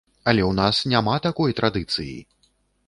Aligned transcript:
Але 0.31 0.41
ў 0.45 0.53
нас 0.61 0.81
няма 0.93 1.15
такой 1.29 1.57
традыцыі. 1.61 2.19